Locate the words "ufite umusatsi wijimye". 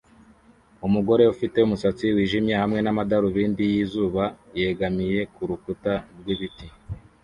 1.33-2.53